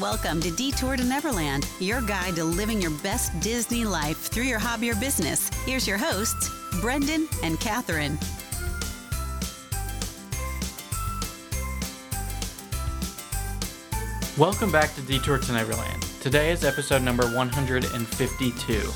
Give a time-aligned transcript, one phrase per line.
[0.00, 4.58] Welcome to Detour to Neverland, your guide to living your best Disney life through your
[4.58, 5.50] hobby or business.
[5.66, 8.18] Here's your hosts, Brendan and Catherine.
[14.38, 16.02] Welcome back to Detour to Neverland.
[16.22, 18.90] Today is episode number 152.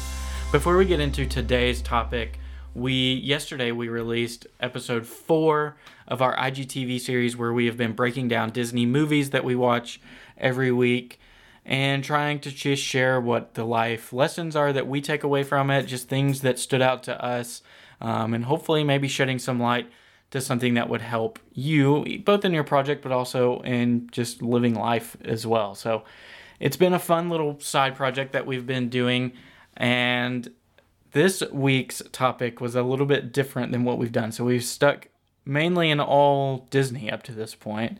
[0.51, 2.39] Before we get into today's topic,
[2.73, 5.77] we yesterday we released episode 4
[6.09, 10.01] of our IGTV series where we have been breaking down Disney movies that we watch
[10.39, 11.19] every week
[11.65, 15.71] and trying to just share what the life lessons are that we take away from
[15.71, 17.63] it, just things that stood out to us,
[18.01, 19.91] um, and hopefully maybe shedding some light
[20.31, 24.75] to something that would help you both in your project but also in just living
[24.75, 25.75] life as well.
[25.75, 26.05] So
[26.61, 29.33] it's been a fun little side project that we've been doing
[29.77, 30.51] and
[31.13, 34.33] this week's topic was a little bit different than what we've done.
[34.33, 35.09] So we've stuck
[35.45, 37.99] mainly in all Disney up to this point.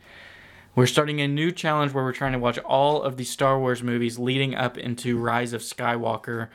[0.77, 3.81] We're starting a new challenge where we're trying to watch all of the Star Wars
[3.81, 6.49] movies leading up into Rise of Skywalker,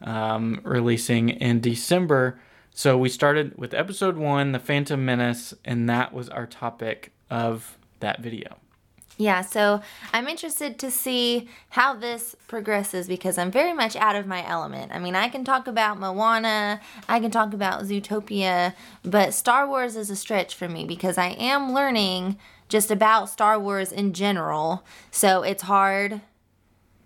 [0.00, 2.40] um, releasing in December.
[2.70, 7.76] So we started with episode one, The Phantom Menace, and that was our topic of
[8.00, 8.56] that video.
[9.18, 9.82] Yeah, so
[10.14, 14.92] I'm interested to see how this progresses because I'm very much out of my element.
[14.92, 16.80] I mean, I can talk about Moana,
[17.10, 18.74] I can talk about Zootopia,
[19.04, 22.38] but Star Wars is a stretch for me because I am learning
[22.68, 24.84] just about Star Wars in general.
[25.10, 26.20] So it's hard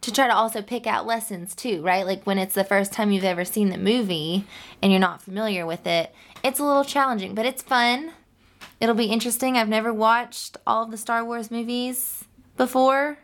[0.00, 2.06] to try to also pick out lessons too, right?
[2.06, 4.44] Like when it's the first time you've ever seen the movie
[4.82, 8.12] and you're not familiar with it, it's a little challenging, but it's fun.
[8.80, 9.56] It'll be interesting.
[9.56, 12.24] I've never watched all of the Star Wars movies
[12.56, 13.18] before,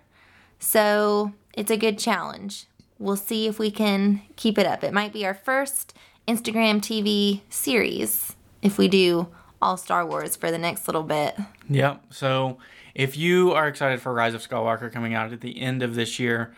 [0.59, 2.67] so it's a good challenge.
[2.99, 4.85] We'll see if we can keep it up.
[4.85, 5.95] It might be our first
[6.29, 9.29] Instagram TV series if we do
[9.61, 11.37] all Star Wars for the next little bit.
[11.69, 12.05] Yep.
[12.11, 12.59] So
[12.95, 16.19] if you are excited for Rise of Skywalker coming out at the end of this
[16.19, 16.55] year,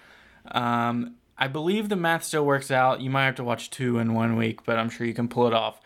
[0.50, 3.00] um, I believe the math still works out.
[3.00, 5.46] You might have to watch two in one week, but I'm sure you can pull
[5.46, 5.80] it off.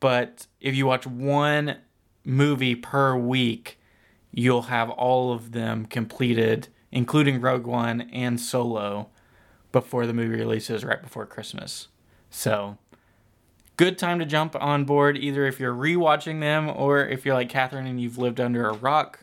[0.00, 1.76] But if you watch one
[2.24, 3.78] movie per week,
[4.32, 9.10] you'll have all of them completed, including Rogue One and Solo,
[9.72, 11.88] before the movie releases right before Christmas.
[12.30, 12.78] So,
[13.76, 17.48] good time to jump on board either if you're rewatching them or if you're like
[17.48, 19.20] Catherine and you've lived under a rock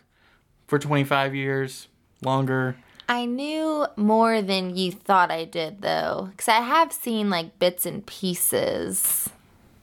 [0.68, 1.88] for 25 years,
[2.24, 2.76] longer.
[3.10, 7.86] I knew more than you thought I did, though, because I have seen like bits
[7.86, 9.30] and pieces.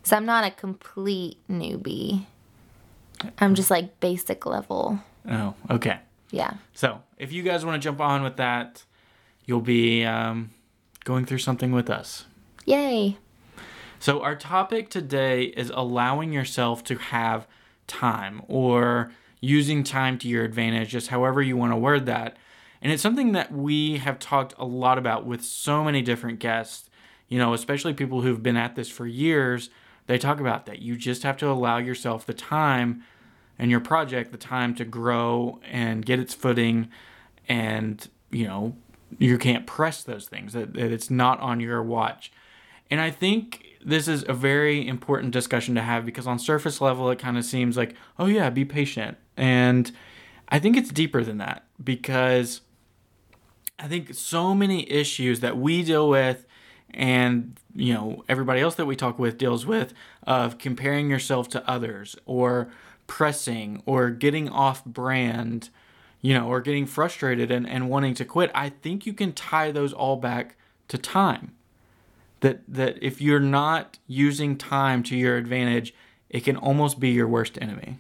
[0.03, 2.25] So I'm not a complete newbie.
[3.39, 5.01] I'm just like basic level.
[5.29, 5.99] Oh, okay.
[6.31, 6.55] Yeah.
[6.73, 8.85] So, if you guys want to jump on with that,
[9.45, 10.51] you'll be um,
[11.05, 12.25] going through something with us.
[12.65, 13.19] Yay.
[14.01, 17.49] So, our topic today is allowing yourself to have
[17.89, 19.11] time or
[19.41, 22.37] using time to your advantage, just however you want to word that.
[22.81, 26.89] And it's something that we have talked a lot about with so many different guests,
[27.29, 29.69] you know, especially people who've been at this for years.
[30.07, 30.81] They talk about that.
[30.81, 33.03] You just have to allow yourself the time
[33.59, 36.89] and your project the time to grow and get its footing
[37.49, 38.77] and, you know,
[39.19, 42.31] you can't press those things that, that it's not on your watch.
[42.91, 47.11] And I think this is a very important discussion to have because on surface level
[47.11, 49.17] it kind of seems like, oh yeah, be patient.
[49.37, 49.91] And
[50.49, 52.63] I think it's deeper than that because
[53.79, 56.47] I think so many issues that we deal with
[56.91, 61.69] and you know everybody else that we talk with deals with of comparing yourself to
[61.69, 62.71] others or
[63.07, 65.71] pressing or getting off brand
[66.21, 69.71] you know or getting frustrated and, and wanting to quit i think you can tie
[69.71, 70.57] those all back
[70.89, 71.53] to time
[72.41, 75.95] that that if you're not using time to your advantage
[76.31, 77.97] it can almost be your worst enemy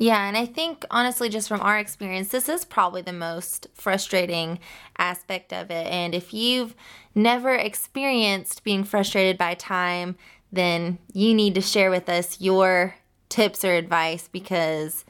[0.00, 4.60] yeah, and I think honestly, just from our experience, this is probably the most frustrating
[4.96, 5.88] aspect of it.
[5.88, 6.76] And if you've
[7.16, 10.16] never experienced being frustrated by time,
[10.52, 12.94] then you need to share with us your
[13.28, 15.04] tips or advice because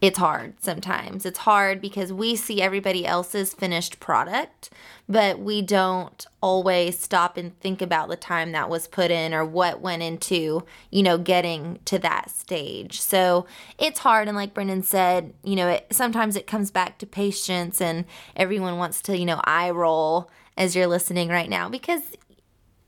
[0.00, 1.24] it's hard sometimes.
[1.24, 4.68] It's hard because we see everybody else's finished product,
[5.08, 9.44] but we don't always stop and think about the time that was put in or
[9.44, 13.00] what went into, you know, getting to that stage.
[13.00, 13.46] So
[13.78, 14.28] it's hard.
[14.28, 18.04] And like Brendan said, you know, it, sometimes it comes back to patience, and
[18.36, 22.02] everyone wants to, you know, eye roll as you're listening right now because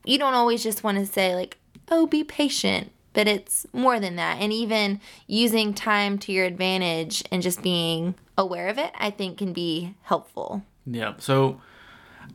[0.04, 1.56] you don't always just want to say, like,
[1.90, 4.38] oh, be patient but it's more than that.
[4.40, 9.38] And even using time to your advantage and just being aware of it, I think
[9.38, 10.62] can be helpful.
[10.87, 11.14] Yeah.
[11.19, 11.60] So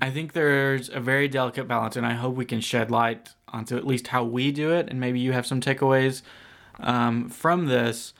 [0.01, 3.77] I think there's a very delicate balance, and I hope we can shed light onto
[3.77, 6.23] at least how we do it, and maybe you have some takeaways
[6.79, 8.13] um, from this.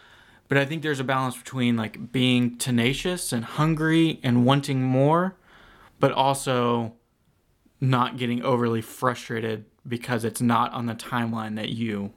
[0.48, 5.36] But I think there's a balance between like being tenacious and hungry and wanting more,
[6.00, 6.94] but also
[7.82, 12.14] not getting overly frustrated because it's not on the timeline that you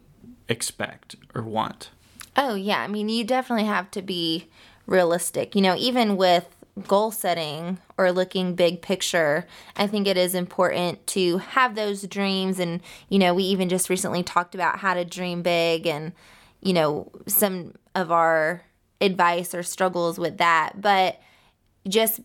[0.49, 1.91] expect or want.
[2.37, 2.81] Oh, yeah.
[2.81, 4.49] I mean, you definitely have to be
[4.87, 5.55] realistic.
[5.55, 6.47] You know, even with
[6.87, 9.47] goal setting or looking big picture,
[9.77, 12.59] I think it is important to have those dreams.
[12.59, 16.13] And, you know, we even just recently talked about how to dream big and,
[16.61, 18.63] you know, some of our
[19.01, 20.81] advice or struggles with that.
[20.81, 21.21] But
[21.89, 22.21] just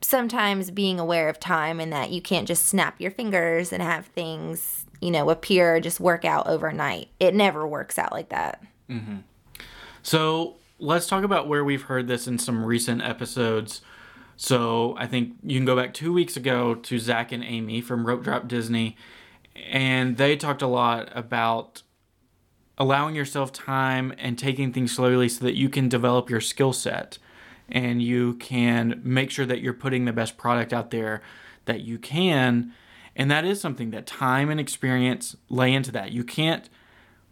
[0.00, 4.06] sometimes being aware of time and that you can't just snap your fingers and have
[4.06, 7.08] things, you know, appear, just work out overnight.
[7.18, 8.62] It never works out like that.
[8.90, 9.16] Mm-hmm.
[10.02, 13.80] So let's talk about where we've heard this in some recent episodes.
[14.36, 18.06] So I think you can go back two weeks ago to Zach and Amy from
[18.06, 18.96] Rope Drop Disney,
[19.70, 21.82] and they talked a lot about
[22.76, 27.16] allowing yourself time and taking things slowly so that you can develop your skill set
[27.68, 31.22] and you can make sure that you're putting the best product out there
[31.64, 32.72] that you can.
[33.14, 36.12] And that is something that time and experience lay into that.
[36.12, 36.68] You can't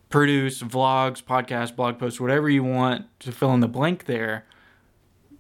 [0.09, 4.45] produce vlogs, podcasts, blog posts, whatever you want to fill in the blank there,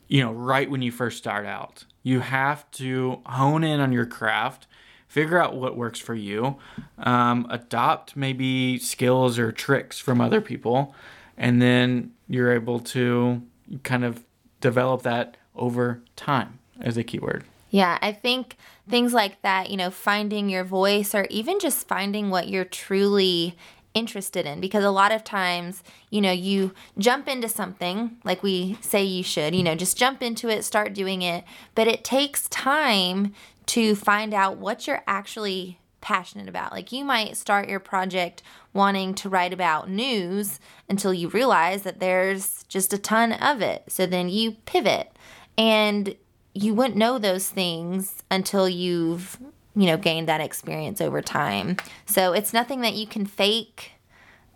[0.09, 1.85] you know, right when you first start out.
[2.03, 4.67] You have to hone in on your craft,
[5.09, 6.57] figure out what works for you,
[6.99, 10.95] um, adopt maybe skills or tricks from other people,
[11.37, 13.43] and then you're able to
[13.83, 14.25] kind of
[14.65, 17.45] develop that over time as a keyword.
[17.71, 18.57] Yeah, I think
[18.89, 23.57] things like that, you know, finding your voice or even just finding what you're truly
[23.93, 28.79] interested in because a lot of times, you know, you jump into something like we
[28.81, 31.45] say you should, you know, just jump into it, start doing it,
[31.75, 33.35] but it takes time
[33.67, 36.71] to find out what you're actually passionate about.
[36.71, 38.43] Like you might start your project
[38.75, 43.85] wanting to write about news until you realize that there's just a ton of it.
[43.89, 45.11] So then you pivot
[45.57, 46.15] and
[46.53, 49.39] you wouldn't know those things until you've,
[49.75, 51.79] you know, gained that experience over time.
[52.05, 53.93] So it's nothing that you can fake.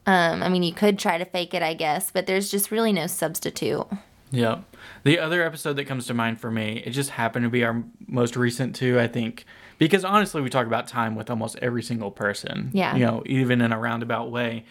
[0.06, 2.92] Um, I mean, you could try to fake it, I guess, but there's just really
[2.92, 3.86] no substitute.
[4.32, 4.64] Yep.
[5.04, 7.82] The other episode that comes to mind for me, it just happened to be our
[8.06, 9.46] most recent too, I think.
[9.78, 12.70] Because honestly, we talk about time with almost every single person.
[12.74, 12.96] Yeah.
[12.96, 14.64] You know, even in a roundabout way.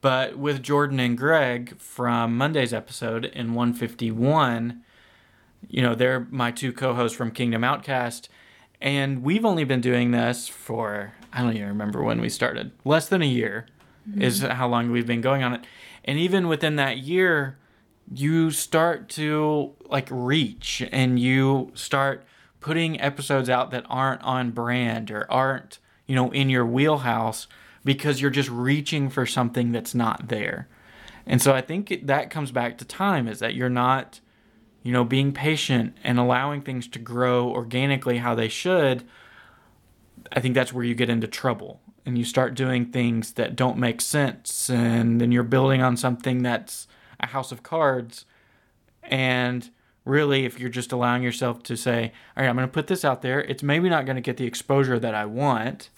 [0.00, 4.82] But with Jordan and Greg from Monday's episode in 151,
[5.68, 8.28] you know, they're my two co hosts from Kingdom Outcast.
[8.80, 13.08] And we've only been doing this for, I don't even remember when we started, less
[13.08, 13.66] than a year
[14.08, 14.22] mm-hmm.
[14.22, 15.64] is how long we've been going on it.
[16.04, 17.58] And even within that year,
[18.12, 22.24] you start to like reach and you start
[22.60, 27.46] putting episodes out that aren't on brand or aren't, you know, in your wheelhouse
[27.84, 30.68] because you're just reaching for something that's not there.
[31.26, 34.20] And so I think that comes back to time is that you're not,
[34.82, 39.04] you know, being patient and allowing things to grow organically how they should.
[40.32, 43.76] I think that's where you get into trouble and you start doing things that don't
[43.76, 46.88] make sense and then you're building on something that's
[47.20, 48.24] a house of cards
[49.02, 49.70] and
[50.08, 53.04] really if you're just allowing yourself to say all right i'm going to put this
[53.04, 53.40] out there.
[53.40, 55.90] It's maybe not going to get the exposure that i want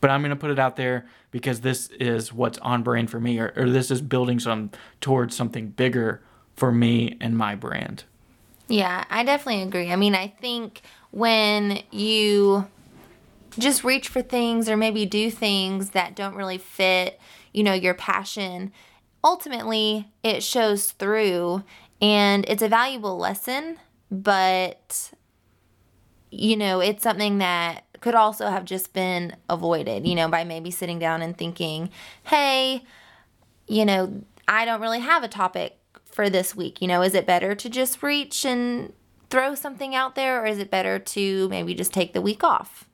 [0.00, 3.20] but i'm going to put it out there because this is what's on brand for
[3.20, 6.22] me or, or this is building some towards something bigger
[6.56, 8.04] for me and my brand.
[8.68, 9.92] Yeah i definitely agree.
[9.92, 10.80] I mean i think
[11.10, 12.66] when you
[13.58, 17.20] just reach for things or maybe do things that don't really fit
[17.52, 18.72] you know your passion
[19.24, 21.62] ultimately it shows through
[22.00, 23.78] and it's a valuable lesson,
[24.10, 25.12] but
[26.30, 30.70] you know, it's something that could also have just been avoided, you know, by maybe
[30.70, 31.90] sitting down and thinking,
[32.24, 32.82] hey,
[33.66, 36.80] you know, I don't really have a topic for this week.
[36.80, 38.92] You know, is it better to just reach and
[39.28, 42.88] throw something out there, or is it better to maybe just take the week off?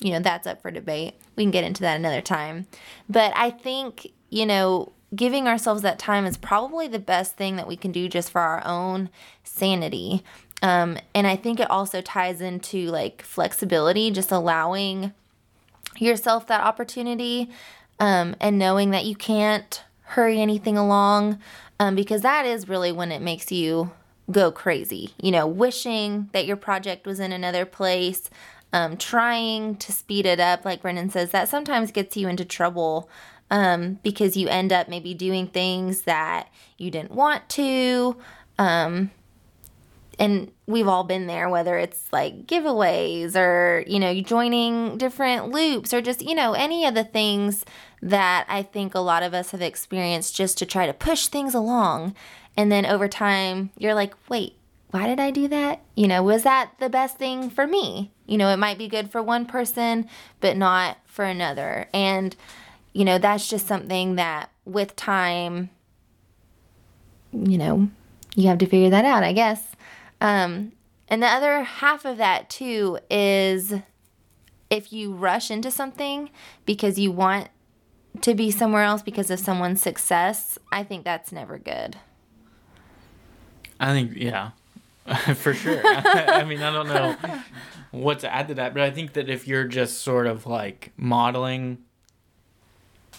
[0.00, 1.14] You know, that's up for debate.
[1.36, 2.66] We can get into that another time.
[3.08, 7.68] But I think, you know, giving ourselves that time is probably the best thing that
[7.68, 9.10] we can do just for our own
[9.42, 10.22] sanity.
[10.62, 15.12] Um, and I think it also ties into like flexibility, just allowing
[15.98, 17.50] yourself that opportunity
[18.00, 21.38] um, and knowing that you can't hurry anything along
[21.78, 23.90] um, because that is really when it makes you
[24.30, 25.10] go crazy.
[25.20, 28.30] You know, wishing that your project was in another place,
[28.72, 33.08] um, trying to speed it up, like Brendan says, that sometimes gets you into trouble
[33.54, 38.16] um, because you end up maybe doing things that you didn't want to.
[38.58, 39.12] Um,
[40.18, 45.94] and we've all been there, whether it's like giveaways or, you know, joining different loops
[45.94, 47.64] or just, you know, any of the things
[48.02, 51.54] that I think a lot of us have experienced just to try to push things
[51.54, 52.16] along.
[52.56, 54.56] And then over time, you're like, wait,
[54.90, 55.80] why did I do that?
[55.94, 58.10] You know, was that the best thing for me?
[58.26, 60.08] You know, it might be good for one person,
[60.40, 61.88] but not for another.
[61.94, 62.34] And,
[62.94, 65.68] you know, that's just something that with time,
[67.32, 67.88] you know,
[68.36, 69.62] you have to figure that out, I guess.
[70.20, 70.72] Um,
[71.08, 73.74] and the other half of that, too, is
[74.70, 76.30] if you rush into something
[76.64, 77.48] because you want
[78.22, 81.96] to be somewhere else because of someone's success, I think that's never good.
[83.80, 84.52] I think, yeah,
[85.34, 85.82] for sure.
[85.84, 87.16] I mean, I don't know
[87.90, 90.92] what to add to that, but I think that if you're just sort of like
[90.96, 91.78] modeling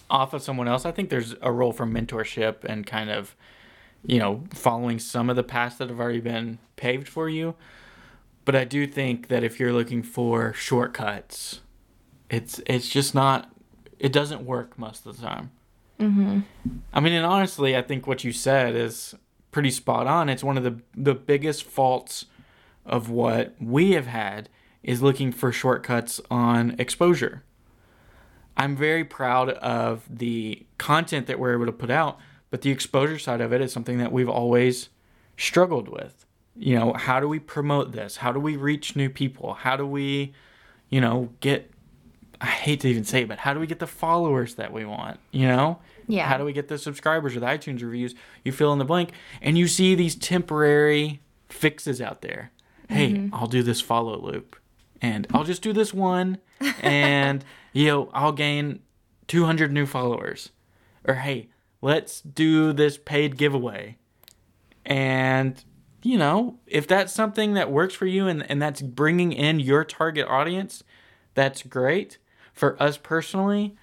[0.10, 3.36] off of someone else, I think there's a role for mentorship and kind of,
[4.06, 7.56] you know, following some of the paths that have already been paved for you.
[8.44, 11.62] But I do think that if you're looking for shortcuts,
[12.30, 13.52] it's it's just not
[14.00, 15.52] it doesn't work most of the time.
[16.00, 16.40] Mm-hmm.
[16.94, 19.16] I mean, and honestly, I think what you said is
[19.52, 20.30] pretty spot on.
[20.30, 22.26] It's one of the the biggest faults
[22.86, 24.50] of what we have had
[24.84, 27.44] is looking for shortcuts on exposure.
[28.58, 32.20] I'm very proud of the content that we're able to put out,
[32.50, 34.90] but the exposure side of it is something that we've always
[35.38, 36.26] struggled with.
[36.56, 38.18] You know, how do we promote this?
[38.18, 39.56] How do we reach new people?
[39.56, 40.34] How do we,
[40.90, 41.72] you know, get
[42.42, 44.86] I hate to even say it, but how do we get the followers that we
[44.86, 45.20] want?
[45.32, 45.80] You know?
[46.08, 46.28] Yeah.
[46.28, 48.14] How do we get the subscribers or the iTunes reviews?
[48.44, 52.52] You fill in the blank and you see these temporary fixes out there.
[52.90, 53.34] Hey, mm-hmm.
[53.34, 54.56] I'll do this follow loop
[55.02, 56.38] and I'll just do this one
[56.82, 57.44] and
[57.74, 58.80] you know, I'll gain
[59.28, 60.52] 200 new followers.
[61.08, 61.50] Or hey,
[61.82, 63.98] let's do this paid giveaway.
[64.86, 65.64] And
[66.04, 69.84] you know, if that's something that works for you and, and that's bringing in your
[69.84, 70.84] target audience,
[71.34, 72.20] that's great
[72.54, 73.76] for us personally,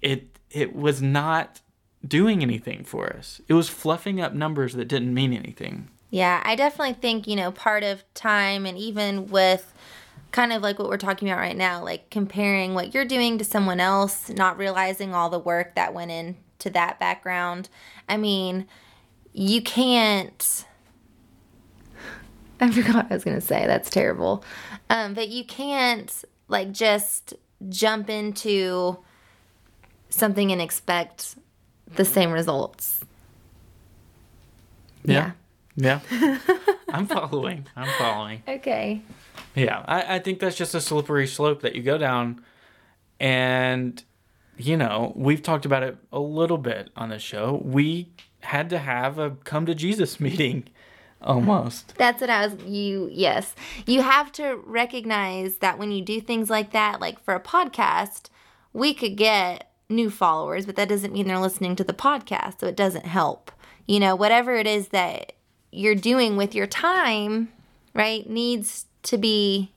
[0.00, 1.60] it it was not
[2.06, 3.40] doing anything for us.
[3.48, 5.90] It was fluffing up numbers that didn't mean anything.
[6.10, 9.72] Yeah, I definitely think, you know, part of time and even with
[10.32, 13.44] kind of like what we're talking about right now, like comparing what you're doing to
[13.44, 17.68] someone else, not realizing all the work that went into that background.
[18.08, 18.66] I mean,
[19.32, 20.64] you can't
[22.60, 23.66] I forgot what I was going to say.
[23.66, 24.44] That's terrible.
[24.88, 27.34] Um, but you can't like just
[27.68, 28.98] jump into
[30.10, 31.36] something and expect
[31.94, 33.04] the same results.
[35.04, 35.32] Yeah.
[35.76, 36.00] Yeah.
[36.10, 36.38] yeah.
[36.88, 37.66] I'm following.
[37.76, 38.42] I'm following.
[38.46, 39.02] Okay.
[39.54, 39.84] Yeah.
[39.86, 42.42] I, I think that's just a slippery slope that you go down.
[43.18, 44.02] And,
[44.56, 47.60] you know, we've talked about it a little bit on the show.
[47.64, 50.68] We had to have a come to Jesus meeting
[51.22, 51.96] Almost.
[51.96, 53.54] That's what I was you yes.
[53.86, 58.30] You have to recognize that when you do things like that, like for a podcast,
[58.72, 62.66] we could get new followers, but that doesn't mean they're listening to the podcast, so
[62.66, 63.52] it doesn't help.
[63.86, 65.34] You know, whatever it is that
[65.70, 67.52] you're doing with your time,
[67.94, 69.72] right, needs to be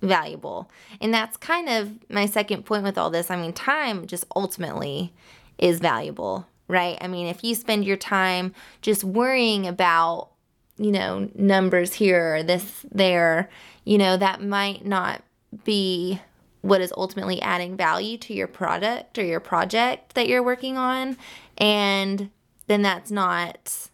[0.00, 0.70] valuable.
[1.00, 3.30] And that's kind of my second point with all this.
[3.30, 5.12] I mean, time just ultimately
[5.58, 6.98] is valuable, right?
[7.00, 10.32] I mean, if you spend your time just worrying about
[10.78, 13.48] you know, numbers here or this there,
[13.84, 15.22] you know, that might not
[15.64, 16.20] be
[16.62, 21.16] what is ultimately adding value to your product or your project that you're working on.
[21.58, 22.30] And
[22.68, 23.88] then that's not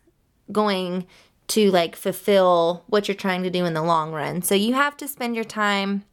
[0.52, 1.06] going
[1.48, 4.42] to like fulfill what you're trying to do in the long run.
[4.42, 6.04] So you have to spend your time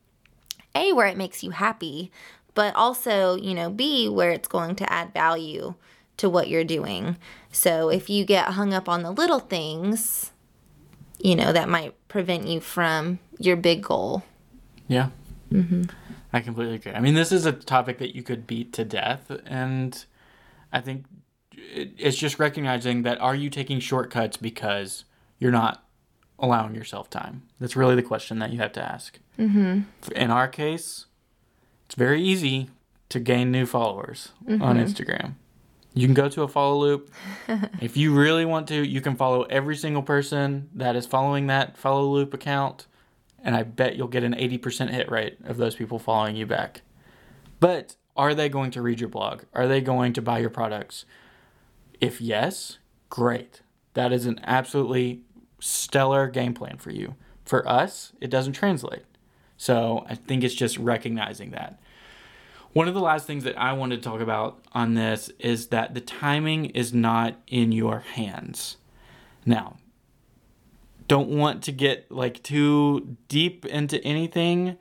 [0.73, 2.11] A where it makes you happy,
[2.53, 5.75] but also, you know, B where it's going to add value
[6.17, 7.17] to what you're doing.
[7.51, 10.31] So if you get hung up on the little things,
[11.19, 14.23] you know, that might prevent you from your big goal.
[14.87, 15.09] Yeah.
[15.51, 15.83] Mm-hmm.
[16.31, 16.93] I completely agree.
[16.93, 19.31] I mean, this is a topic that you could beat to death.
[19.45, 20.05] And
[20.71, 21.05] I think
[21.51, 25.05] it's just recognizing that are you taking shortcuts because
[25.39, 25.83] you're not
[26.39, 27.43] allowing yourself time?
[27.59, 29.19] That's really the question that you have to ask.
[29.39, 29.81] Mm-hmm.
[30.15, 31.05] In our case,
[31.85, 32.69] it's very easy
[33.09, 34.61] to gain new followers mm-hmm.
[34.61, 35.35] on Instagram.
[35.93, 37.09] You can go to a follow loop.
[37.81, 41.77] if you really want to, you can follow every single person that is following that
[41.77, 42.87] follow loop account.
[43.41, 46.81] And I bet you'll get an 80% hit rate of those people following you back.
[47.59, 49.43] But are they going to read your blog?
[49.53, 51.05] Are they going to buy your products?
[52.01, 53.61] If yes, great.
[53.93, 55.21] That is an absolutely
[55.65, 57.15] stellar game plan for you.
[57.43, 59.03] For us, it doesn't translate.
[59.57, 61.79] So I think it's just recognizing that.
[62.73, 65.93] One of the last things that I wanted to talk about on this is that
[65.93, 68.77] the timing is not in your hands.
[69.45, 69.77] Now,
[71.07, 74.77] don't want to get like too deep into anything.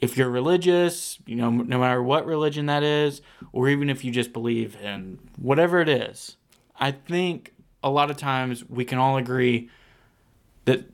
[0.00, 3.20] If you're religious, you know, no matter what religion that is,
[3.52, 6.36] or even if you just believe in whatever it is,
[6.78, 7.52] I think
[7.82, 9.70] a lot of times we can all agree
[10.64, 10.84] that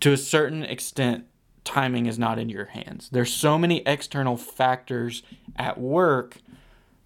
[0.00, 1.26] to a certain extent,
[1.64, 3.08] timing is not in your hands.
[3.10, 5.22] There's so many external factors
[5.56, 6.38] at work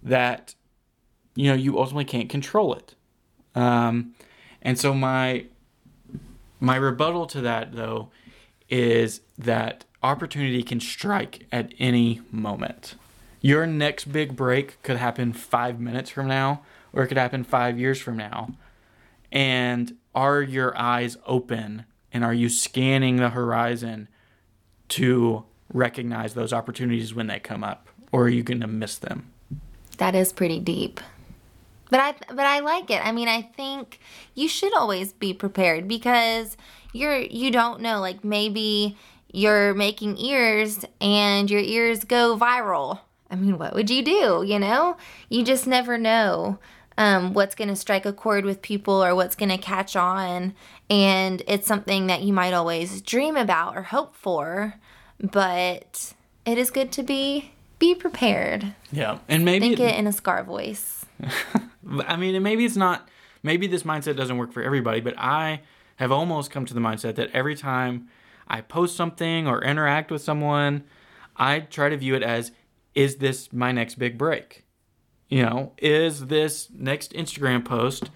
[0.02, 0.54] that
[1.34, 2.94] you know you ultimately can't control it.
[3.54, 4.14] Um,
[4.62, 5.46] and so my
[6.60, 8.10] my rebuttal to that though
[8.68, 12.96] is that opportunity can strike at any moment.
[13.40, 16.62] Your next big break could happen 5 minutes from now
[16.92, 18.50] or it could happen 5 years from now.
[19.30, 24.08] And are your eyes open and are you scanning the horizon
[24.88, 29.30] to recognize those opportunities when they come up or are you going to miss them?
[29.98, 31.00] That is pretty deep.
[31.90, 33.04] But I but I like it.
[33.04, 33.98] I mean, I think
[34.34, 36.56] you should always be prepared because
[36.92, 38.96] you're you don't know like maybe
[39.32, 43.00] you're making ears and your ears go viral.
[43.30, 44.96] I mean, what would you do, you know?
[45.28, 46.58] You just never know.
[46.98, 50.52] Um, what's going to strike a chord with people or what's going to catch on.
[50.90, 54.74] And it's something that you might always dream about or hope for,
[55.20, 56.12] but
[56.44, 58.74] it is good to be be prepared.
[58.90, 61.06] Yeah, and maybe Think it in a scar voice.
[62.06, 63.08] I mean, and maybe it's not.
[63.42, 65.60] Maybe this mindset doesn't work for everybody, but I
[65.96, 68.08] have almost come to the mindset that every time
[68.48, 70.84] I post something or interact with someone,
[71.36, 72.50] I try to view it as,
[72.94, 74.64] is this my next big break?
[75.28, 78.10] You know, is this next Instagram post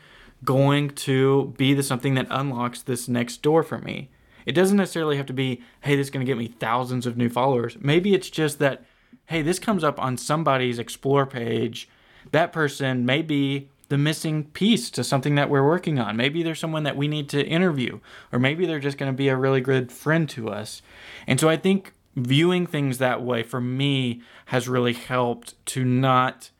[0.45, 4.11] going to be the something that unlocks this next door for me?
[4.47, 7.17] It doesn't necessarily have to be, hey, this is going to get me thousands of
[7.17, 7.77] new followers.
[7.81, 8.85] Maybe it's just that,
[9.27, 11.89] hey, this comes up on somebody's explore page.
[12.33, 16.17] That person may be the missing piece to something that we're working on.
[16.17, 18.01] Maybe there's someone that we need to interview,
[18.33, 20.81] or maybe they're just going to be a really good friend to us.
[21.27, 26.51] And so I think viewing things that way for me has really helped to not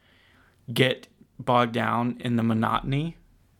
[0.73, 3.17] get bogged down in the monotony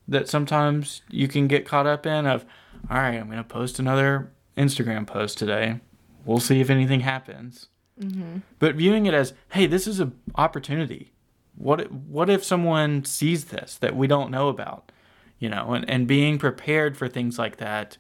[0.07, 2.45] that sometimes you can get caught up in of
[2.91, 5.81] all right i'm going to post another instagram post today.
[6.25, 7.69] We'll see if anything happens.
[8.01, 8.39] Mm-hmm.
[8.59, 11.13] but viewing it as hey this is an opportunity.
[11.57, 14.91] What what if someone sees this that we don't know about?
[15.39, 17.99] You know and, and being prepared for things like that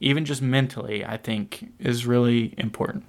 [0.00, 3.04] even just mentally i think is really important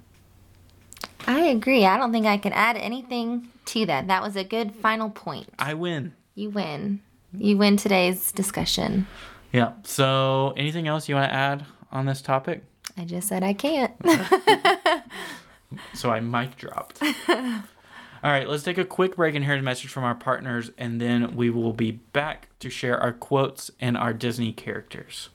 [1.26, 1.84] I agree.
[1.84, 4.08] I don't think I can add anything to that.
[4.08, 5.48] That was a good final point.
[5.58, 7.00] i win You win.
[7.32, 9.06] You win today's discussion.
[9.52, 12.62] yeah so anything else you want to add on this topic
[12.96, 13.92] I just said I can't.
[15.94, 17.00] So I mic dropped.
[17.28, 21.00] All right, let's take a quick break and hear a message from our partners, and
[21.00, 25.30] then we will be back to share our quotes and our Disney characters.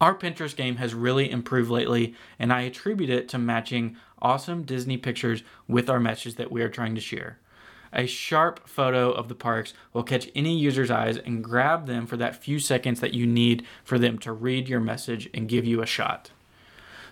[0.00, 4.96] Our Pinterest game has really improved lately, and I attribute it to matching awesome Disney
[4.96, 7.38] pictures with our message that we are trying to share.
[7.92, 12.16] A sharp photo of the parks will catch any user's eyes and grab them for
[12.16, 15.80] that few seconds that you need for them to read your message and give you
[15.80, 16.32] a shot.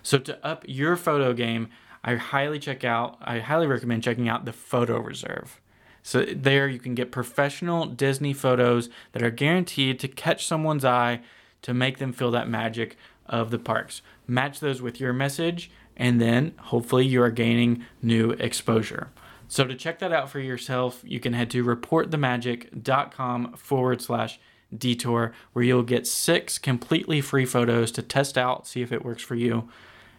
[0.01, 1.69] So to up your photo game,
[2.03, 5.61] I highly check out I highly recommend checking out the Photo Reserve.
[6.01, 11.21] So there you can get professional Disney photos that are guaranteed to catch someone's eye
[11.61, 14.01] to make them feel that magic of the parks.
[14.27, 19.09] Match those with your message and then hopefully you are gaining new exposure.
[19.47, 24.39] So to check that out for yourself, you can head to reportthemagic.com forward slash
[24.75, 29.21] detour where you'll get six completely free photos to test out, see if it works
[29.21, 29.69] for you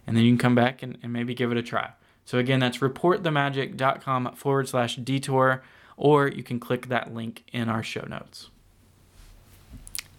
[0.06, 1.90] and then you can come back and, and maybe give it a try.
[2.24, 5.62] So again, that's reportthemagic.com forward slash detour,
[5.96, 8.50] or you can click that link in our show notes.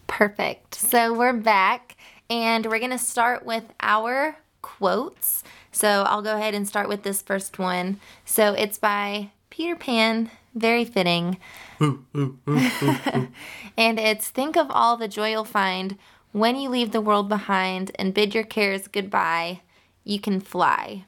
[0.08, 0.76] Perfect.
[0.76, 1.98] So we're back
[2.30, 5.43] and we're going to start with our quotes.
[5.71, 7.99] So I'll go ahead and start with this first one.
[8.25, 11.38] So it's by Peter Pan, very fitting.
[11.80, 13.30] and
[13.78, 15.99] it's think of all the joy you'll find
[16.32, 19.62] when you leave the world behind and bid your cares goodbye.
[20.04, 21.06] You can fly.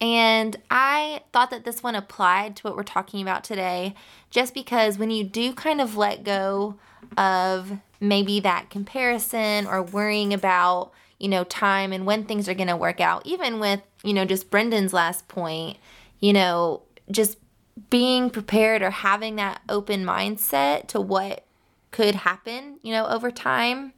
[0.00, 3.94] And I thought that this one applied to what we're talking about today,
[4.30, 6.74] just because when you do kind of let go
[7.16, 12.68] of maybe that comparison or worrying about, you know, time and when things are going
[12.68, 15.78] to work out, even with, you know, just Brendan's last point,
[16.20, 17.38] you know, just
[17.90, 21.44] being prepared or having that open mindset to what
[21.90, 23.92] could happen, you know, over time,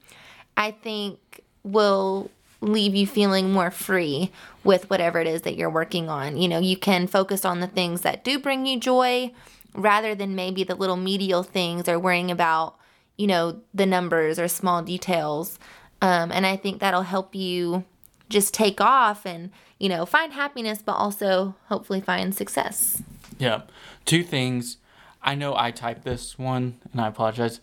[0.56, 4.30] I think will leave you feeling more free
[4.64, 6.36] with whatever it is that you're working on.
[6.36, 9.32] You know, you can focus on the things that do bring you joy
[9.74, 12.76] rather than maybe the little medial things or worrying about,
[13.16, 15.58] you know, the numbers or small details.
[16.00, 17.84] Um, and I think that'll help you
[18.28, 23.02] just take off and, you know, find happiness, but also hopefully find success.
[23.38, 23.62] Yeah.
[24.04, 24.76] Two things.
[25.22, 27.60] I know I typed this one and I apologize.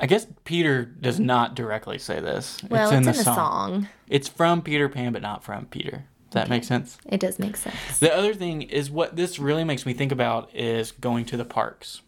[0.00, 2.58] I guess Peter does not directly say this.
[2.68, 3.88] Well, it's in, the, song.
[4.08, 6.04] It's from Peter Pan, but not from Peter.
[6.30, 6.96] Does that make sense?
[7.06, 7.98] It does make sense.
[7.98, 11.44] The other thing is what this really makes me think about is going to the
[11.44, 12.02] parks.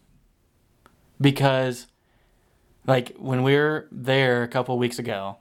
[1.20, 1.87] Because,
[2.87, 5.38] like, when we were there a couple weeks ago,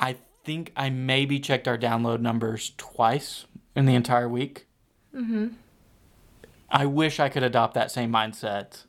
[0.00, 3.44] I think I maybe checked our download numbers twice
[3.76, 4.66] in the entire week.
[5.14, 5.48] Mm-hmm.
[6.70, 8.84] I wish I could adopt that same mindset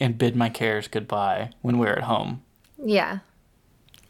[0.00, 2.42] and bid my cares goodbye when we're at home.
[2.82, 3.20] Yeah.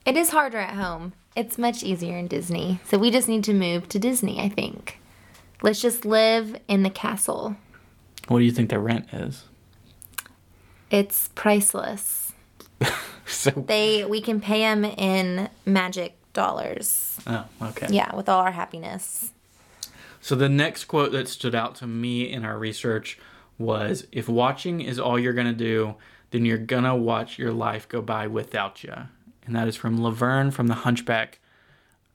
[0.06, 1.12] It is harder at home.
[1.36, 2.80] It's much easier in Disney.
[2.84, 4.98] So we just need to move to Disney, I think.
[5.62, 7.56] Let's just live in the castle.
[8.28, 9.44] What do you think the rent is?
[10.90, 12.32] It's priceless.
[13.26, 17.18] so They we can pay them in magic dollars.
[17.26, 17.88] Oh, okay.
[17.90, 19.32] Yeah, with all our happiness.
[20.20, 23.18] So the next quote that stood out to me in our research
[23.58, 25.96] was if watching is all you're going to do,
[26.30, 28.94] then you're going to watch your life go by without you.
[29.46, 31.40] And that is from Laverne from The Hunchback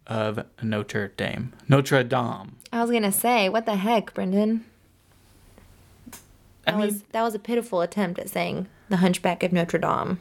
[0.08, 1.54] of Notre Dame.
[1.68, 2.56] Notre Dame.
[2.72, 4.64] I was gonna say, what the heck, Brendan?
[6.66, 9.78] I That mean, was that was a pitiful attempt at saying the Hunchback of Notre
[9.78, 10.20] Dame.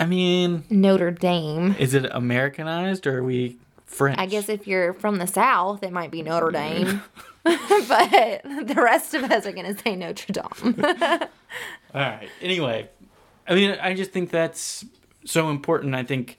[0.00, 1.76] I mean, Notre Dame.
[1.78, 4.18] is it Americanized or are we French?
[4.18, 7.02] I guess if you're from the South, it might be Notre Dame.
[7.44, 7.60] but
[8.42, 10.84] the rest of us are gonna say Notre Dame.
[11.94, 12.28] All right.
[12.40, 12.88] Anyway,
[13.46, 14.86] I mean, I just think that's
[15.26, 15.94] so important.
[15.94, 16.38] I think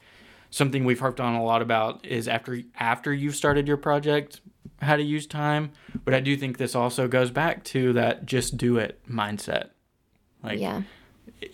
[0.50, 4.42] something we've harped on a lot about is after after you've started your project,
[4.82, 5.72] how to use time.
[6.04, 9.70] But I do think this also goes back to that just do it mindset.
[10.42, 10.82] Like yeah.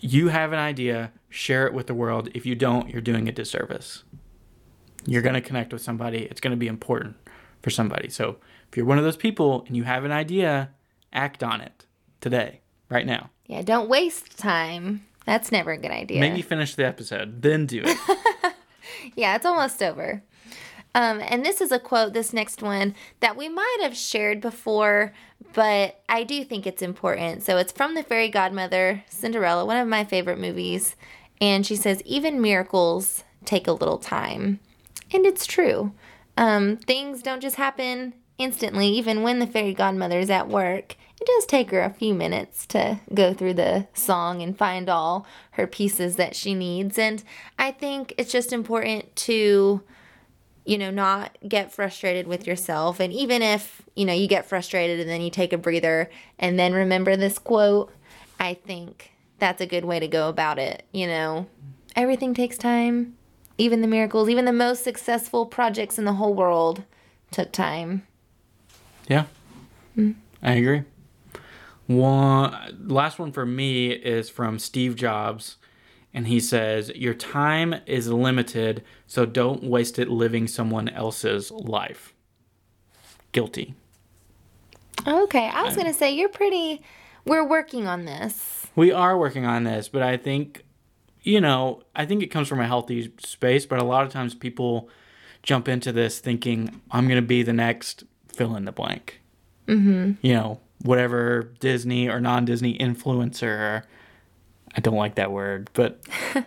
[0.00, 2.28] You have an idea, share it with the world.
[2.34, 4.04] If you don't, you're doing a disservice.
[5.06, 6.24] You're going to connect with somebody.
[6.24, 7.16] It's going to be important
[7.62, 8.08] for somebody.
[8.10, 8.36] So,
[8.70, 10.70] if you're one of those people and you have an idea,
[11.12, 11.86] act on it
[12.20, 13.30] today, right now.
[13.46, 15.06] Yeah, don't waste time.
[15.24, 16.20] That's never a good idea.
[16.20, 17.96] Maybe finish the episode, then do it.
[19.14, 20.22] Yeah, it's almost over.
[20.94, 25.12] Um, and this is a quote, this next one, that we might have shared before,
[25.52, 27.42] but I do think it's important.
[27.42, 30.96] So it's from The Fairy Godmother, Cinderella, one of my favorite movies.
[31.40, 34.60] And she says, Even miracles take a little time.
[35.12, 35.92] And it's true.
[36.36, 40.96] Um, things don't just happen instantly, even when the fairy godmother is at work.
[41.20, 45.26] It does take her a few minutes to go through the song and find all
[45.52, 46.96] her pieces that she needs.
[46.96, 47.24] And
[47.58, 49.82] I think it's just important to,
[50.68, 52.50] you know, not get frustrated with mm-hmm.
[52.50, 53.00] yourself.
[53.00, 56.58] And even if, you know, you get frustrated and then you take a breather and
[56.58, 57.90] then remember this quote,
[58.38, 60.82] I think that's a good way to go about it.
[60.92, 61.46] You know,
[61.96, 63.16] everything takes time.
[63.56, 66.84] Even the miracles, even the most successful projects in the whole world
[67.30, 68.06] took time.
[69.08, 69.24] Yeah,
[69.96, 70.14] mm.
[70.42, 70.82] I agree.
[71.86, 75.56] One last one for me is from Steve Jobs,
[76.14, 82.14] and he says, "Your time is limited, so don't waste it living someone else's life."
[83.32, 83.74] Guilty.
[85.06, 86.82] Okay, I was going to say you're pretty
[87.28, 88.66] we're working on this.
[88.74, 90.64] We are working on this, but I think,
[91.22, 93.66] you know, I think it comes from a healthy space.
[93.66, 94.88] But a lot of times people
[95.42, 99.20] jump into this thinking, I'm going to be the next fill in the blank.
[99.66, 100.12] Mm-hmm.
[100.22, 103.82] You know, whatever Disney or non Disney influencer.
[104.74, 106.00] I don't like that word, but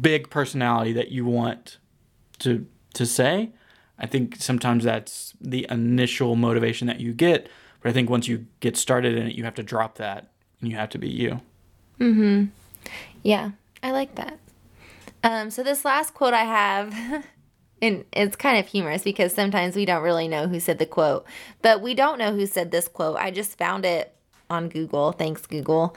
[0.00, 1.78] big personality that you want
[2.40, 3.50] to to say.
[3.98, 7.48] I think sometimes that's the initial motivation that you get,
[7.80, 10.70] but I think once you get started in it, you have to drop that and
[10.70, 11.40] you have to be you.
[12.00, 12.48] Mhm.
[13.22, 13.50] Yeah,
[13.82, 14.38] I like that.
[15.22, 17.24] Um, so this last quote I have,
[17.82, 21.24] and it's kind of humorous because sometimes we don't really know who said the quote,
[21.62, 23.16] but we don't know who said this quote.
[23.16, 24.14] I just found it
[24.50, 25.12] on Google.
[25.12, 25.96] Thanks, Google.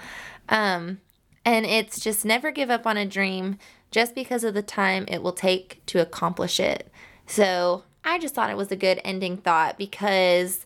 [0.50, 1.00] Um,
[1.48, 3.58] and it's just never give up on a dream
[3.90, 6.92] just because of the time it will take to accomplish it.
[7.26, 10.66] So I just thought it was a good ending thought because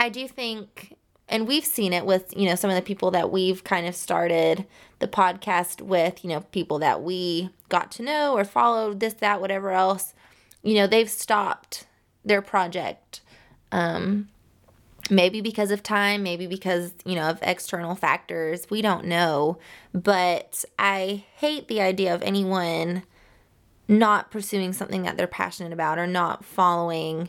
[0.00, 0.96] I do think,
[1.28, 3.94] and we've seen it with, you know, some of the people that we've kind of
[3.94, 4.66] started
[4.98, 9.40] the podcast with, you know, people that we got to know or followed, this, that,
[9.40, 10.12] whatever else,
[10.64, 11.86] you know, they've stopped
[12.24, 13.20] their project.
[13.70, 14.28] Um,
[15.10, 18.66] maybe because of time, maybe because, you know, of external factors.
[18.70, 19.58] We don't know.
[19.92, 23.02] But I hate the idea of anyone
[23.88, 27.28] not pursuing something that they're passionate about or not following,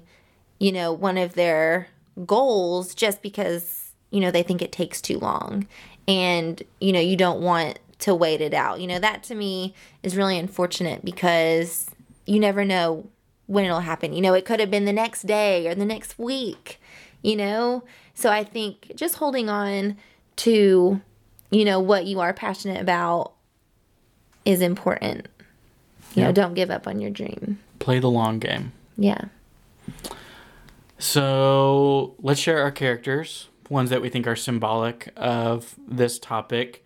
[0.59, 1.87] you know, one of their
[2.25, 5.67] goals just because, you know, they think it takes too long.
[6.07, 8.79] And, you know, you don't want to wait it out.
[8.79, 11.89] You know, that to me is really unfortunate because
[12.25, 13.09] you never know
[13.47, 14.13] when it'll happen.
[14.13, 16.79] You know, it could have been the next day or the next week,
[17.21, 17.83] you know?
[18.13, 19.97] So I think just holding on
[20.37, 21.01] to,
[21.51, 23.33] you know, what you are passionate about
[24.45, 25.27] is important.
[26.15, 26.25] You Yeah.
[26.27, 27.59] know, don't give up on your dream.
[27.79, 28.71] Play the long game.
[28.97, 29.25] Yeah.
[30.99, 36.85] So let's share our characters, ones that we think are symbolic of this topic.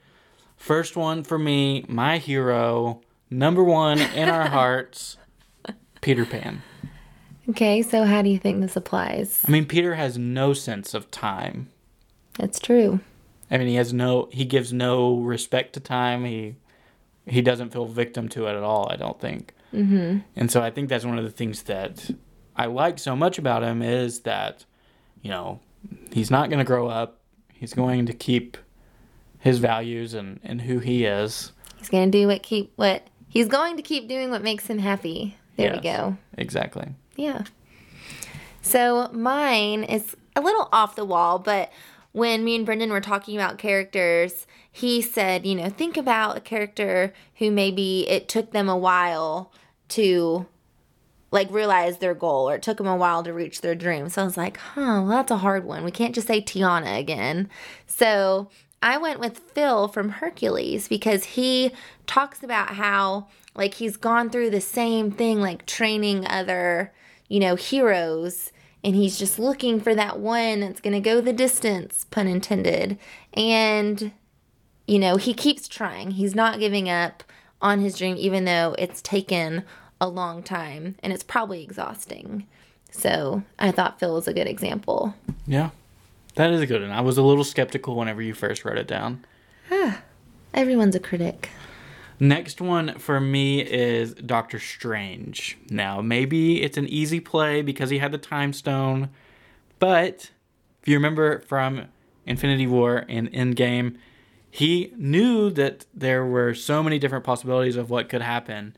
[0.55, 5.17] First one for me, my hero, number one in our hearts,
[6.01, 6.61] Peter Pan.
[7.49, 9.43] Okay, so how do you think this applies?
[9.47, 11.69] I mean, Peter has no sense of time.
[12.39, 12.99] That's true.
[13.51, 16.25] I mean, he has no, he gives no respect to time.
[16.25, 16.55] He,
[17.27, 18.87] he doesn't feel victim to it at all.
[18.89, 19.53] I don't think.
[19.73, 20.19] Mm-hmm.
[20.35, 22.09] And so I think that's one of the things that
[22.55, 24.65] I like so much about him is that,
[25.21, 25.59] you know,
[26.11, 27.19] he's not going to grow up.
[27.53, 28.57] He's going to keep
[29.39, 31.51] his values and, and who he is.
[31.77, 35.37] He's gonna do what keep what he's going to keep doing what makes him happy.
[35.55, 36.17] There we go.
[36.37, 36.95] Exactly.
[37.15, 37.43] Yeah.
[38.61, 41.71] So mine is a little off the wall, but
[42.11, 46.41] when me and Brendan were talking about characters, he said, you know, think about a
[46.41, 49.51] character who maybe it took them a while
[49.89, 50.45] to
[51.31, 54.09] like realize their goal or it took them a while to reach their dream.
[54.09, 55.83] So I was like, huh, well, that's a hard one.
[55.83, 57.49] We can't just say Tiana again.
[57.87, 58.49] So
[58.81, 61.71] I went with Phil from Hercules because he
[62.07, 66.93] talks about how like he's gone through the same thing, like training other,
[67.27, 68.51] you know, heroes.
[68.83, 72.99] And he's just looking for that one that's going to go the distance, pun intended.
[73.33, 74.11] And
[74.87, 76.11] you know, he keeps trying.
[76.11, 77.23] He's not giving up
[77.61, 79.63] on his dream, even though it's taken
[79.99, 82.45] a long time and it's probably exhausting.
[82.91, 85.15] So I thought Phil was a good example.
[85.47, 85.71] Yeah.
[86.35, 86.91] That is a good one.
[86.91, 89.25] I was a little skeptical whenever you first wrote it down.
[89.71, 90.01] Ah,
[90.53, 91.49] Everyone's a critic.
[92.19, 95.57] Next one for me is Doctor Strange.
[95.69, 99.09] Now, maybe it's an easy play because he had the time stone,
[99.79, 100.31] but
[100.81, 101.87] if you remember from
[102.25, 103.97] Infinity War and Endgame,
[104.49, 108.77] he knew that there were so many different possibilities of what could happen,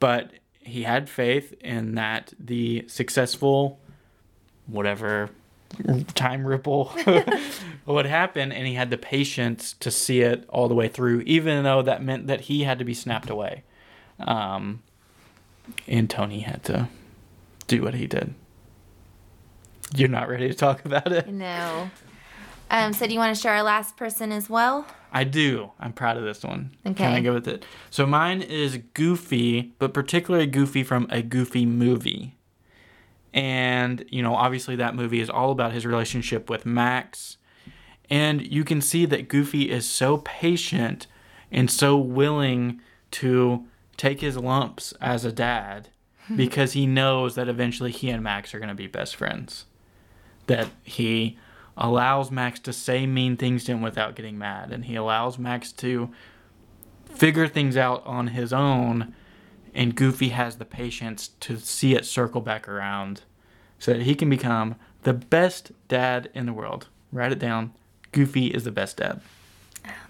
[0.00, 3.78] but he had faith in that the successful,
[4.66, 5.30] whatever
[6.14, 6.92] time ripple
[7.86, 11.64] would happen and he had the patience to see it all the way through even
[11.64, 13.62] though that meant that he had to be snapped away.
[14.18, 14.82] Um,
[15.86, 16.88] and tony had to
[17.66, 18.34] do what he did.
[19.94, 21.28] You're not ready to talk about it.
[21.28, 21.90] No.
[22.70, 24.86] Um, so do you want to share our last person as well?
[25.12, 25.72] i do.
[25.80, 26.70] I'm proud of this one.
[26.86, 27.64] Okay can i go with it?
[27.90, 32.34] So mine is goofy but particularly goofy from a goofy movie
[33.32, 37.36] and you know obviously that movie is all about his relationship with max.
[38.08, 41.06] And you can see that goofy is so patient
[41.52, 42.80] and so willing
[43.12, 43.66] to
[43.96, 45.90] take his lumps as a dad
[46.26, 46.36] hmm.
[46.36, 49.66] because he knows that eventually he and max are going to be best friends.
[50.48, 51.38] That he
[51.76, 55.70] allows max to say mean things to him without getting mad and he allows max
[55.72, 56.10] to
[57.14, 59.14] figure things out on his own
[59.74, 63.22] and Goofy has the patience to see it circle back around
[63.78, 66.88] so that he can become the best dad in the world.
[67.12, 67.72] Write it down.
[68.12, 69.20] Goofy is the best dad.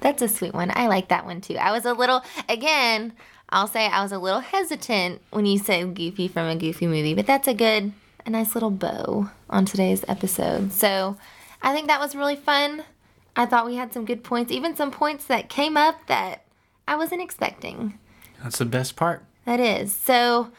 [0.00, 0.72] That's a sweet one.
[0.74, 1.56] I like that one too.
[1.56, 3.12] I was a little, again,
[3.50, 7.14] I'll say I was a little hesitant when you said Goofy from a Goofy movie,
[7.14, 7.92] but that's a good,
[8.26, 10.72] a nice little bow on today's episode.
[10.72, 11.16] So
[11.62, 12.84] I think that was really fun.
[13.36, 16.44] I thought we had some good points, even some points that came up that
[16.88, 17.98] I wasn't expecting.
[18.42, 19.24] That's the best part.
[19.44, 19.92] That is.
[19.92, 20.50] So,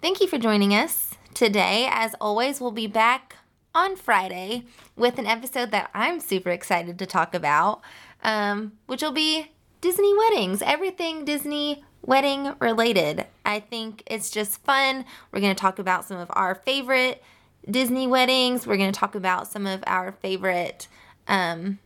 [0.00, 1.88] thank you for joining us today.
[1.90, 3.36] As always, we'll be back
[3.74, 4.64] on Friday
[4.96, 7.80] with an episode that I'm super excited to talk about,
[8.22, 13.26] um, which will be Disney weddings, everything Disney wedding related.
[13.44, 15.04] I think it's just fun.
[15.30, 17.22] We're going to talk about some of our favorite
[17.70, 18.66] Disney weddings.
[18.66, 20.88] We're going to talk about some of our favorite
[21.28, 21.78] um,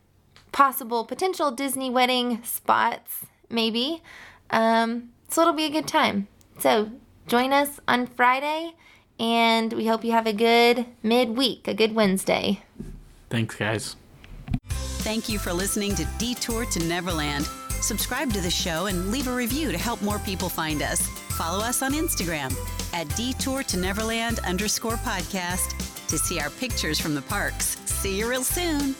[0.51, 4.01] possible potential Disney wedding spots, maybe.
[4.49, 6.27] Um, so it'll be a good time.
[6.59, 6.91] So
[7.27, 8.73] join us on Friday,
[9.19, 12.61] and we hope you have a good midweek, a good Wednesday.
[13.29, 13.95] Thanks, guys.
[14.69, 17.45] Thank you for listening to Detour to Neverland.
[17.81, 21.07] Subscribe to the show and leave a review to help more people find us.
[21.37, 22.53] Follow us on Instagram
[22.93, 27.77] at Detour to Neverland underscore podcast to see our pictures from the parks.
[27.85, 28.95] See you real soon.